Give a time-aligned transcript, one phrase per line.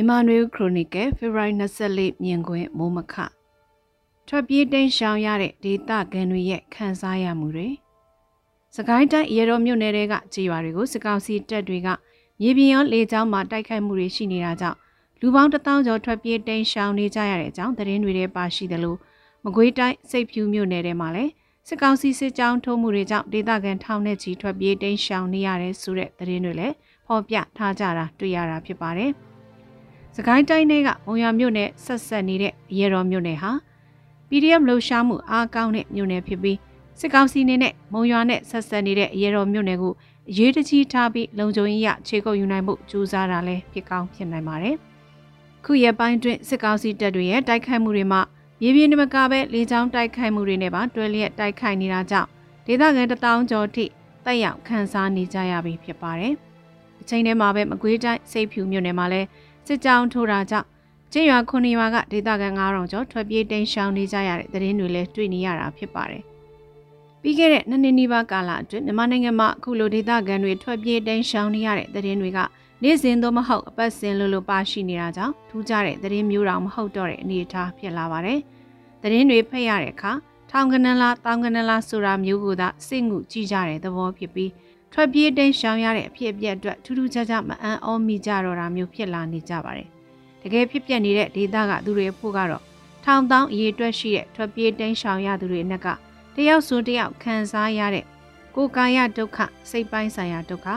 [0.00, 3.14] မြန်မာနွေခရိုနီကယ်ဖေဖော်ဝါရီ24မြင်ကွင်းမိုးမခ
[4.28, 7.68] ထွက်ပြေးတိမ်းရှောင်ရတဲ့ဒေသခံတွေရဲ့ခံစားရမှုတွေ
[8.76, 11.88] စကိုင်းတိုင်းရေတော်မြို့နယ်တွေကခြေရွာတွေကိုစကောက်စီတက်တွေက
[12.40, 14.78] မြေပြင်ရောလေကြောင်းမှာတိုက်ခိုက်မှုတွေရှိနေတာကြောင့်
[15.20, 18.98] လူပေါင်း1000ကျော်ထွက်ပြေးတိမ်းရှောင်နေကြရတဲ့အကြောင်းသတင်းတွေထဲပါရှိတယ်လို့
[19.44, 21.30] မကွေးတိုင်းစိတ်ဖြူမြို့နယ်ထဲမှာလည်း
[21.68, 26.74] စစ်ကောင်စီစစ်ကြောင်းထိုးမှုတွေကြောင့်ဒေသခံထောင်နဲ့ချီထွက်ပြေးတိမ်းရှောင်နေရတဲ့ဆိုတဲ့သတင်းတွေလည်း
[27.06, 29.12] ဖော်ပြထားကြတာတွေ့ရတာဖြစ်ပါတယ်။
[30.16, 33.50] စကိုင်းတိုင်းတွေကမုံရမြို့နယ်ဆက်ဆက်နေတဲ့ရေတော်မြို့နယ်ဟာ
[34.28, 36.58] PDF လှုပ်ရှားမှုအားကောင်းတဲ့မြို့နယ်ဖြစ်ပြီး
[37.00, 39.92] စစ်ကောင်စီနေနဲ့မုံရွာနဲ့ဆက်ဆက်နေတဲ့ရေတော်မြို့နယ်ကို
[40.30, 44.76] အရေးတကြီးထားပြီးလုံခြုံရေးရခြေကုပ်ယူနိုင်မှုကြိုးစားတာလည်းဖြစ်ကောင်းဖြစ်နိုင်ပါတယ်။
[45.64, 48.20] ခုရက်ပိုင်းတွင်စစ်ကောင်စီတပ်တွေရဲ့တိုက်ခိုက်မှုတွေမှာ
[48.60, 52.28] မြေပြင်မကပဲလေကြောင်းတိုက်ခိုက်မှုတွေနဲ့ပါတွဲလျက်တိုက်ခိုက်နေတာကြောင့်
[52.66, 53.84] ဒေသခံတထောင်ကျော်ထိ
[54.24, 56.34] တက်ရောက်ခန်းစားနေကြရပြီဖြစ်ပါတယ်။
[57.00, 59.26] အချိန်တည်းမှာပဲမကွေးတိုင်းစိတ်ဖြူမြို့နယ်မှာလည်း
[59.70, 60.66] စစ်ကြောင်းထိုးတာကြောင့်
[61.12, 66.22] ကျင်းရွာခုနှစ်ရွာကဒေသခံ9000ကျော်ထွက်ပြေးတိမ်းရှောင်နေကြရတဲ့သတင်းတွေလည်းတွေ့နေရတာဖြစ်ပါတယ်။
[67.22, 72.38] ပြီးခဲ့တဲ့နှစ်နှစ်နီးပါးကာလအတွင်းမြန်မာနိုင်ငံမှာအခုလိုဒေသခံတွေထွက်ပြေးတိမ်းရှောင်နေရတဲ့သတင်းတွေက
[72.82, 78.38] နေ့စဉ်သို့မဟုတ်အပတ်စဉ်လိုလိုပါရှိနေတာကြောင့်ထူးခြားတဲ့သတင်းမျိုးတောင်မဟုတ်တော့တဲ့အနေအထားဖြစ်လာပါတယ်။
[79.02, 80.12] သတင်းတွေဖတ်ရတဲ့အခါ
[80.50, 84.50] ထောင်ကနန်းလားတောင်ကနန်းလားဆိုတာမျိုးကိုသာစိတ်ငုကြည့်ကြတဲ့သဘောဖြစ်ပြီး
[84.92, 89.88] ထွက်ပြေးတိမ်းရှောင်ရတဲ့အဖြစ်အပျက်အတွက်ထူးထူးခြားခြားမအံ့ဩမိကြတော့တာမျိုးဖြစ်လာနေကြပါတယ်။
[90.42, 92.62] တကယ်ဖြစ်ပျက်နေတဲ့ဒေသကသူတွေဖို့ကတော့
[93.04, 95.86] ထောင်တောင်းအရေးအတွက်ရှိတဲ့ထွက်ပြေးတိမ်းရှောင်ရသူတွေနဲ့က
[96.36, 98.04] တယောက်ဆိုတယောက်ခံစားရတဲ့
[98.54, 99.38] ကိုယ်ကာယဒုက္ခ
[99.70, 100.68] စိတ်ပိုင်းဆိုင်ရာဒုက္ခ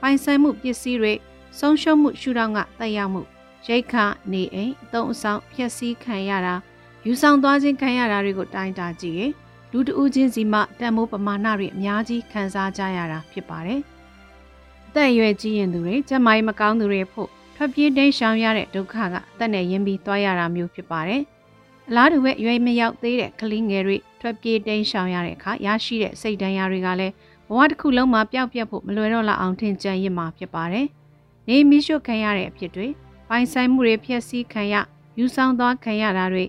[0.00, 1.12] ပိုင်ဆိုင်မှုပစ္စည်းတွေ
[1.58, 3.22] ဆုံးရှုံးမှုရှုထောင့်ကတက်ရောက်မှု
[3.66, 3.94] ရိတ်ခ
[4.32, 6.54] နေအိမ်အသုံးအဆောင်ဖျက်ဆီးခံရတာ
[7.06, 9.32] ယူဆောင်သွားခြင်းခံရတာတွေကိုတိုင်းတာကြည့်ရင်
[9.78, 13.80] လူတဦးချင်းစီမှတန်မိုးပမာဏတွေအများကြီးခံစားကြရတာဖြစ်ပါတယ်။
[14.88, 21.22] အသက်အရွယ်ကြီးရင်သူတွေကျန်းမာရေးမကောင်းသူတွေဖို့ထွက်ပြေးတိမ်းရှောင်ရတဲ့ဒုက္ခကအသက်နဲ့ရင်းပြီးသွားရတာမျိုးဖြစ်ပါတယ်။
[21.88, 27.14] အလားတူပဲရွယ်မရောက်သေးတဲ့ကလေးငယ်တွေထွက်ပြေးတိမ်းရှောင်ရတဲ့အခါရရှိတဲ့စိတ်ဒဏ်ရာတွေကလည်း
[27.48, 30.86] ဘဝတစ်ခုလုံးမှာပျောက်ပြက်ဖို့မလွယ်တော့လောက်အောင်ထင်ကြံရစ်မှာဖြစ်ပါတယ်။
[31.48, 32.86] နေမီးရှို့ခံရတဲ့အဖြစ်တွေ
[33.28, 34.74] ပိုင်ဆိုင်မှုတွေဖျက်ဆီးခံရ
[35.18, 36.44] ယူဆောင်သွားခံရတာတွေ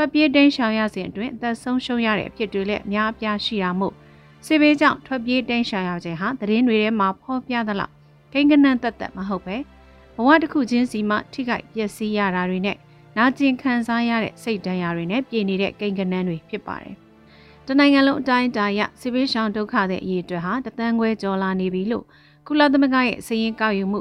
[0.00, 3.94] ထွက်ပြေးတိမ်းရှောင်ရစဉ်အတွင်းအသက်ဆုံးရှုံးရတဲ့အဖြစ်တွေလည်းအများအပြားရှိတာမို့
[4.46, 7.92] စစ်ဘေးကြောင့်ထွက်ပြေးတိမ်းရှောင်ရခြင်းဟာသတင်းတွေထဲမှာဖော်ပြသလောက်
[8.32, 9.56] ကိန်းကနန်းတက်တက်မဟုတ်ပဲ
[10.16, 12.76] ဘဝတစ်ခုချင်းစီမှထိခိုက်ပျက်စီးရတာတွေနဲ့
[13.16, 16.94] နာကျင်ခံစားရတဲ့စိတ်ဒဏ်ရာတွေနဲ့ပြည်နေတဲ့ကိန်းကနန်းတွေဖြစ်ပါတယ်။
[17.66, 22.04] တနိုင်ငံလုံးအတိုင်းအတာရစစ်ဘေးရှောင်ဒုက္ခတဲ့အရေးအတွက်ဟာတသန်းခွဲကျော်လာနေပြီလို့
[22.46, 24.00] ကုလသမဂ္ဂရဲ့စည်ရင်းကောက်ယူမှု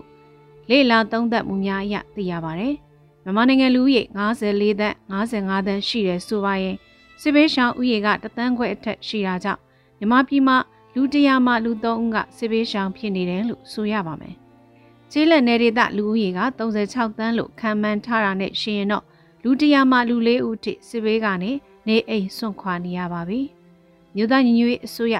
[0.69, 2.75] လေလာသုံးသပ်မှုများအရသိရပါတယ်။
[3.27, 4.01] မြန်မာနိုင်ငံလူဦးရေ
[4.41, 6.75] 54သန်း55သန်းရှိတယ်ဆိုပါရင်
[7.21, 9.61] စစ်ဘေးရှောင်ဦးရေကတသန်းခွဲအထက်ရှိတာကြောင့်
[9.99, 10.57] မြန်မာပြည်မှာ
[10.95, 14.35] လူတရာမှလူ3ဦးကစစ်ဘေးရှောင်ဖြစ်နေတယ်လို့ဆိုရပါမယ်။
[15.11, 19.03] ကျေးလက်နယ်ဒေသလူဦးရေက36သန်းလို့ခံမှန်းထားတာနဲ့ရှင်ရင်တော့
[19.43, 21.51] လူတရာမှလူ၄ဦးထိစစ်ဘေးကနေ
[21.87, 23.41] နေအိမ်စွန့်ခွာနေရပါပြီ။
[24.15, 25.15] မြို့သားညီညွတ်ရေးအစိုးရ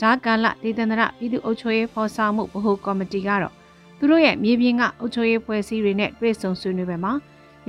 [0.00, 3.54] ဂျာကာလဒေသန္တရပြည်သူ့အုပ်ချုပ်ရေးဖော်ဆောင်မှုဗဟိုကော်မတီကတော့
[3.98, 7.14] သူတို့ရဲ့မြေပြင်ကအုပ်ချုပ်ရေးဖွဲ့စည်းတွေနဲ့တွေ့ဆုံဆွေးနွေးပွဲမှာ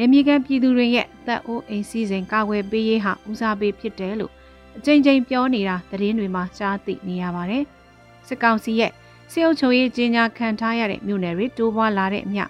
[0.02, 4.34] နေမြေကန်ပြည်သူတွေရဲ့အသက်အိုးအိမ်စည်းစိမ်ကာကွယ်ပေးရေးဟာဦးစားပေးဖြစ်တယ်လို့
[4.78, 7.64] အကြိမ်ကြိမ်ပြောနေတာသတင်းတွေမှာကြားသိနေရပါတယ်။
[8.28, 8.92] စစ်ကောင်စီရဲ့
[9.32, 12.44] စေအုပ်ချုပ်ရေးကြီးညာခံထားရတဲ့မြို့နယ်တွေတိုးပွားလာတဲ့အမျှ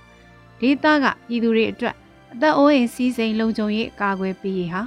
[0.59, 1.95] ဒေသကပြည်သူတွေအတွက်
[2.33, 4.81] အသက်အိုးအိမ်စည်းစိမ်လုံခြုံရေးကာကွယ်ပေးရေးဟာ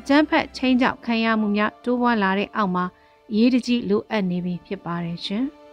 [0.00, 2.84] အကြမ်းဖက်ချင်းကြောက်ခံရမှုများတိုးပွားလာတဲ့အောက်မှာ
[3.30, 5.44] အရေးတကြီးလိုအပ်နေပြီဖြစ်ပါတယ်ရှင်။